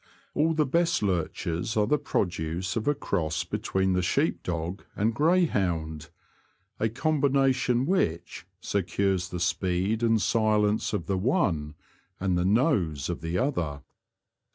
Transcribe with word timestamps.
All 0.33 0.55
the 0.55 0.65
best 0.65 1.03
lurchers 1.03 1.77
are 1.77 1.85
the 1.85 1.99
produce 1.99 2.75
of 2.75 2.87
a 2.87 2.95
cross 2.95 3.43
between 3.43 3.93
the 3.93 4.01
sheep 4.01 4.41
dog 4.41 4.83
and 4.95 5.13
greyhound, 5.13 6.09
a 6.79 6.89
combination 6.89 7.85
which 7.85 8.47
secures 8.59 9.29
the 9.29 9.39
speed 9.39 10.01
and 10.01 10.19
si 10.19 10.39
lence 10.39 10.91
of 10.91 11.05
the 11.05 11.19
one, 11.19 11.75
and 12.19 12.35
the 12.35 12.45
''nose" 12.45 13.09
of 13.11 13.21
the 13.21 13.37
other. 13.37 13.83